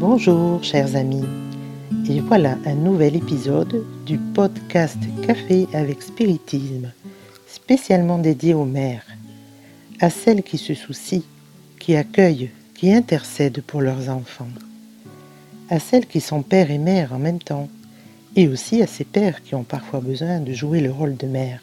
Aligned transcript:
Bonjour 0.00 0.64
chers 0.64 0.96
amis, 0.96 1.26
et 2.08 2.20
voilà 2.20 2.56
un 2.64 2.74
nouvel 2.74 3.16
épisode 3.16 3.84
du 4.06 4.16
podcast 4.16 4.96
Café 5.26 5.68
avec 5.74 6.00
Spiritisme, 6.00 6.90
spécialement 7.46 8.16
dédié 8.16 8.54
aux 8.54 8.64
mères, 8.64 9.04
à 10.00 10.08
celles 10.08 10.42
qui 10.42 10.56
se 10.56 10.72
soucient, 10.72 11.20
qui 11.78 11.96
accueillent, 11.96 12.48
qui 12.74 12.90
intercèdent 12.90 13.60
pour 13.60 13.82
leurs 13.82 14.08
enfants, 14.08 14.48
à 15.68 15.78
celles 15.78 16.06
qui 16.06 16.22
sont 16.22 16.40
pères 16.40 16.70
et 16.70 16.78
mères 16.78 17.12
en 17.12 17.18
même 17.18 17.38
temps, 17.38 17.68
et 18.36 18.48
aussi 18.48 18.80
à 18.80 18.86
ces 18.86 19.04
pères 19.04 19.42
qui 19.42 19.54
ont 19.54 19.64
parfois 19.64 20.00
besoin 20.00 20.40
de 20.40 20.54
jouer 20.54 20.80
le 20.80 20.90
rôle 20.90 21.18
de 21.18 21.26
mère. 21.26 21.60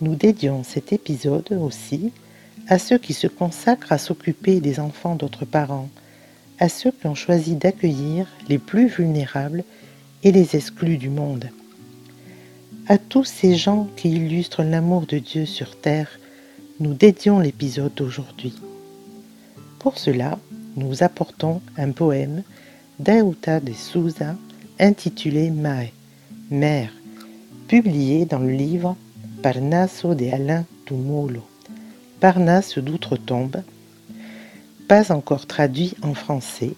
Nous 0.00 0.14
dédions 0.14 0.64
cet 0.64 0.94
épisode 0.94 1.52
aussi 1.52 2.12
à 2.66 2.78
ceux 2.78 2.96
qui 2.96 3.12
se 3.12 3.26
consacrent 3.26 3.92
à 3.92 3.98
s'occuper 3.98 4.60
des 4.60 4.80
enfants 4.80 5.16
d'autres 5.16 5.44
parents, 5.44 5.90
à 6.60 6.68
ceux 6.68 6.92
qui 6.92 7.06
ont 7.06 7.14
choisi 7.14 7.56
d'accueillir 7.56 8.26
les 8.48 8.58
plus 8.58 8.86
vulnérables 8.86 9.64
et 10.22 10.30
les 10.30 10.54
exclus 10.54 10.98
du 10.98 11.08
monde. 11.08 11.48
À 12.86 12.98
tous 12.98 13.24
ces 13.24 13.56
gens 13.56 13.88
qui 13.96 14.10
illustrent 14.10 14.62
l'amour 14.62 15.06
de 15.06 15.18
Dieu 15.18 15.46
sur 15.46 15.80
terre, 15.80 16.20
nous 16.78 16.92
dédions 16.92 17.40
l'épisode 17.40 17.94
d'aujourd'hui. 17.94 18.54
Pour 19.78 19.96
cela, 19.98 20.38
nous 20.76 21.02
apportons 21.02 21.62
un 21.76 21.90
poème 21.92 22.42
d'Aouta 22.98 23.60
de 23.60 23.72
Souza 23.72 24.36
intitulé 24.78 25.50
Mae, 25.50 25.92
Mère, 26.50 26.92
publié 27.68 28.26
dans 28.26 28.38
le 28.38 28.50
livre 28.50 28.96
Parnasso 29.42 30.14
de 30.14 30.26
Alain 30.30 30.66
Tumolo, 30.84 31.42
Parnasse 32.20 32.78
d'outre-tombe, 32.78 33.62
pas 34.90 35.12
encore 35.12 35.46
traduit 35.46 35.94
en 36.02 36.14
français, 36.14 36.72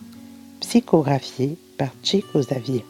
psychographié 0.61 1.57
par 1.79 1.89
Chico 2.03 2.41
Xavier. 2.41 2.85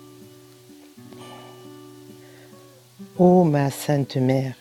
Ô 3.20 3.44
ma 3.44 3.70
Sainte 3.70 4.16
Mère, 4.16 4.56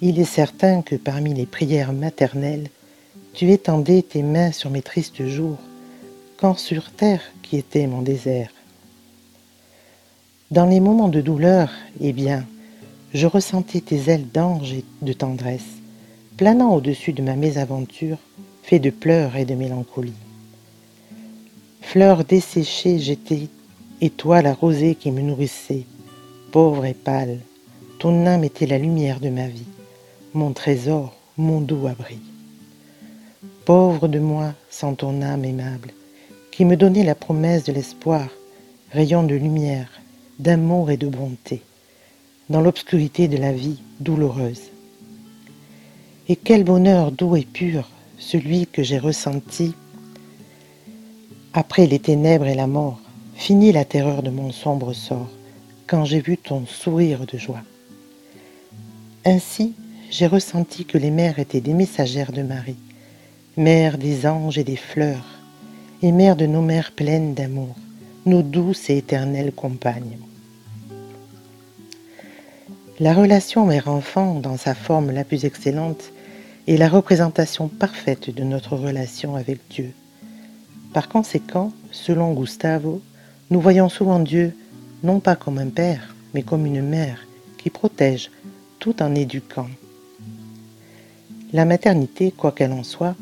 il 0.00 0.18
est 0.18 0.24
certain 0.24 0.80
que 0.80 0.96
parmi 0.96 1.34
les 1.34 1.44
prières 1.44 1.92
maternelles, 1.92 2.70
tu 3.34 3.50
étendais 3.50 4.00
tes 4.00 4.22
mains 4.22 4.50
sur 4.50 4.70
mes 4.70 4.80
tristes 4.80 5.26
jours, 5.26 5.58
quand 6.38 6.56
sur 6.58 6.90
terre 6.90 7.20
qui 7.42 7.58
était 7.58 7.86
mon 7.86 8.00
désert. 8.00 8.48
Dans 10.50 10.64
les 10.64 10.80
moments 10.80 11.08
de 11.08 11.20
douleur, 11.20 11.70
eh 12.00 12.14
bien, 12.14 12.46
je 13.12 13.26
ressentais 13.26 13.82
tes 13.82 14.10
ailes 14.10 14.30
d'ange 14.32 14.72
et 14.72 14.86
de 15.02 15.12
tendresse, 15.12 15.82
planant 16.38 16.74
au-dessus 16.74 17.12
de 17.12 17.20
ma 17.20 17.36
mésaventure 17.36 18.16
fait 18.66 18.80
de 18.80 18.90
pleurs 18.90 19.36
et 19.36 19.44
de 19.44 19.54
mélancolie. 19.54 20.12
Fleur 21.82 22.24
desséchée 22.24 22.98
j'étais, 22.98 23.46
et 24.00 24.10
toi 24.10 24.42
la 24.42 24.54
rosée 24.54 24.96
qui 24.96 25.12
me 25.12 25.22
nourrissait, 25.22 25.84
pauvre 26.50 26.84
et 26.84 26.92
pâle, 26.92 27.38
ton 28.00 28.26
âme 28.26 28.42
était 28.42 28.66
la 28.66 28.78
lumière 28.78 29.20
de 29.20 29.28
ma 29.28 29.46
vie, 29.46 29.68
mon 30.34 30.52
trésor, 30.52 31.14
mon 31.36 31.60
doux 31.60 31.86
abri. 31.86 32.18
Pauvre 33.64 34.08
de 34.08 34.18
moi 34.18 34.52
sans 34.68 34.94
ton 34.94 35.22
âme 35.22 35.44
aimable, 35.44 35.92
qui 36.50 36.64
me 36.64 36.76
donnait 36.76 37.04
la 37.04 37.14
promesse 37.14 37.62
de 37.62 37.72
l'espoir, 37.72 38.26
rayon 38.90 39.22
de 39.22 39.36
lumière, 39.36 39.92
d'amour 40.40 40.90
et 40.90 40.96
de 40.96 41.06
bonté, 41.06 41.62
dans 42.50 42.62
l'obscurité 42.62 43.28
de 43.28 43.36
la 43.36 43.52
vie 43.52 43.80
douloureuse. 44.00 44.72
Et 46.28 46.34
quel 46.34 46.64
bonheur 46.64 47.12
doux 47.12 47.36
et 47.36 47.44
pur 47.44 47.88
celui 48.18 48.66
que 48.66 48.82
j'ai 48.82 48.98
ressenti 48.98 49.74
après 51.52 51.86
les 51.86 51.98
ténèbres 51.98 52.46
et 52.46 52.54
la 52.54 52.66
mort, 52.66 53.00
fini 53.34 53.72
la 53.72 53.84
terreur 53.84 54.22
de 54.22 54.30
mon 54.30 54.52
sombre 54.52 54.92
sort, 54.92 55.30
quand 55.86 56.04
j'ai 56.04 56.20
vu 56.20 56.36
ton 56.36 56.66
sourire 56.66 57.26
de 57.26 57.38
joie. 57.38 57.62
Ainsi, 59.24 59.74
j'ai 60.10 60.26
ressenti 60.26 60.84
que 60.84 60.98
les 60.98 61.10
mères 61.10 61.38
étaient 61.38 61.60
des 61.60 61.72
messagères 61.72 62.32
de 62.32 62.42
Marie, 62.42 62.76
mères 63.56 63.98
des 63.98 64.26
anges 64.26 64.58
et 64.58 64.64
des 64.64 64.76
fleurs, 64.76 65.24
et 66.02 66.12
mères 66.12 66.36
de 66.36 66.46
nos 66.46 66.62
mères 66.62 66.92
pleines 66.92 67.34
d'amour, 67.34 67.74
nos 68.26 68.42
douces 68.42 68.90
et 68.90 68.98
éternelles 68.98 69.52
compagnes. 69.52 70.18
La 73.00 73.14
relation 73.14 73.66
mère-enfant, 73.66 74.34
dans 74.34 74.56
sa 74.56 74.74
forme 74.74 75.10
la 75.10 75.24
plus 75.24 75.44
excellente, 75.44 76.12
est 76.66 76.76
la 76.76 76.88
représentation 76.88 77.68
parfaite 77.68 78.34
de 78.34 78.42
notre 78.42 78.76
relation 78.76 79.36
avec 79.36 79.60
Dieu. 79.70 79.92
Par 80.92 81.08
conséquent, 81.08 81.72
selon 81.92 82.32
Gustavo, 82.32 83.00
nous 83.50 83.60
voyons 83.60 83.88
souvent 83.88 84.18
Dieu 84.18 84.56
non 85.04 85.20
pas 85.20 85.36
comme 85.36 85.58
un 85.58 85.68
père, 85.68 86.14
mais 86.34 86.42
comme 86.42 86.66
une 86.66 86.82
mère 86.82 87.26
qui 87.58 87.70
protège 87.70 88.30
tout 88.80 89.02
en 89.02 89.14
éduquant. 89.14 89.68
La 91.52 91.64
maternité, 91.64 92.32
quoi 92.32 92.50
qu'elle 92.52 92.72
en 92.72 92.82
soit, 92.82 93.14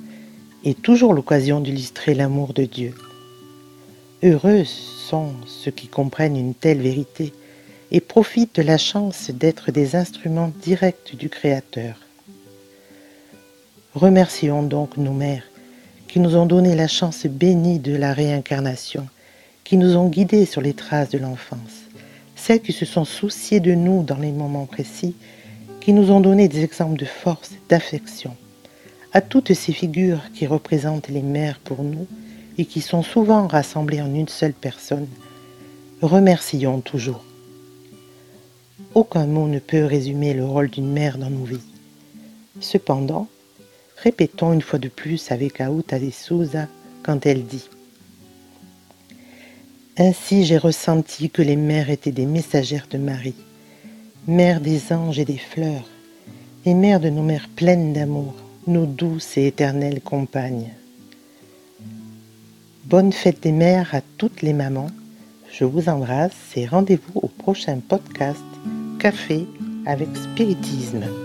est 0.65 0.81
toujours 0.81 1.13
l'occasion 1.13 1.61
d'illustrer 1.61 2.15
l'amour 2.15 2.55
de 2.55 2.65
Dieu. 2.65 2.95
Heureux 4.23 4.65
sont 4.65 5.35
ceux 5.47 5.71
qui 5.71 5.89
comprennent 5.89 6.37
une 6.37 6.55
telle 6.55 6.81
vérité 6.81 7.35
et 7.91 8.01
profitent 8.01 8.57
de 8.57 8.63
la 8.63 8.79
chance 8.79 9.31
d'être 9.31 9.71
des 9.71 9.95
instruments 9.95 10.53
directs 10.63 11.15
du 11.19 11.29
Créateur. 11.29 11.97
Remercions 13.95 14.65
donc 14.65 14.97
nos 14.97 15.13
mères 15.13 15.45
qui 16.09 16.19
nous 16.19 16.35
ont 16.35 16.47
donné 16.47 16.75
la 16.75 16.89
chance 16.89 17.27
bénie 17.27 17.79
de 17.79 17.95
la 17.95 18.13
réincarnation, 18.13 19.07
qui 19.63 19.77
nous 19.77 19.97
ont 19.97 20.09
guidés 20.09 20.47
sur 20.47 20.61
les 20.61 20.75
traces 20.75 21.11
de 21.11 21.19
l'enfance, 21.19 21.85
celles 22.35 22.61
qui 22.61 22.73
se 22.73 22.87
sont 22.87 23.05
souciées 23.05 23.61
de 23.61 23.73
nous 23.73 24.03
dans 24.03 24.19
les 24.19 24.33
moments 24.33 24.67
précis, 24.67 25.15
qui 25.81 25.93
nous 25.93 26.11
ont 26.11 26.21
donné 26.21 26.49
des 26.49 26.65
exemples 26.65 26.99
de 26.99 27.05
force, 27.05 27.53
d'affection. 27.69 28.37
À 29.13 29.21
toutes 29.21 29.55
ces 29.55 29.73
figures 29.73 30.23
qui 30.35 30.49
représentent 30.49 31.09
les 31.09 31.23
mères 31.23 31.61
pour 31.63 31.85
nous 31.85 32.09
et 32.59 32.65
qui 32.65 32.81
sont 32.81 33.05
souvent 33.05 33.47
rassemblées 33.47 34.03
en 34.03 34.13
une 34.13 34.29
seule 34.29 34.55
personne, 34.55 35.07
remercions 36.03 36.81
toujours. 36.81 37.25
Aucun 38.95 39.27
mot 39.27 39.47
ne 39.47 39.61
peut 39.61 39.85
résumer 39.85 40.35
le 40.35 40.45
rôle 40.45 40.69
d'une 40.69 40.93
mère 40.93 41.17
dans 41.17 41.31
nos 41.31 41.45
vies. 41.45 41.61
Cependant, 42.61 43.29
Répétons 44.05 44.53
une 44.53 44.61
fois 44.61 44.79
de 44.79 44.89
plus 44.89 45.33
avec 45.33 45.63
Aouta 45.63 45.99
de 45.99 46.11
Souza 46.11 46.69
quand 47.03 47.25
elle 47.25 47.47
dit 47.47 47.71
Ainsi 49.97 50.45
j'ai 50.45 50.59
ressenti 50.59 51.31
que 51.31 51.41
les 51.41 51.57
mères 51.57 51.89
étaient 51.89 52.13
des 52.13 52.27
messagères 52.27 52.87
de 52.91 52.99
Marie, 52.99 53.35
mères 54.27 54.61
des 54.61 54.93
anges 54.93 55.19
et 55.19 55.25
des 55.25 55.39
fleurs, 55.39 55.89
et 56.67 56.75
mères 56.75 57.01
de 57.01 57.09
nos 57.09 57.23
mères 57.23 57.49
pleines 57.57 57.95
d'amour, 57.95 58.35
nos 58.67 58.85
douces 58.85 59.39
et 59.39 59.47
éternelles 59.47 60.03
compagnes. 60.03 60.75
Bonne 62.85 63.13
fête 63.13 63.43
des 63.43 63.53
mères 63.53 63.95
à 63.95 64.03
toutes 64.19 64.43
les 64.43 64.53
mamans. 64.53 64.91
Je 65.51 65.65
vous 65.65 65.89
embrasse 65.89 66.53
et 66.57 66.67
rendez-vous 66.67 67.21
au 67.23 67.29
prochain 67.29 67.79
podcast 67.89 68.45
Café 68.99 69.47
avec 69.87 70.09
Spiritisme. 70.15 71.24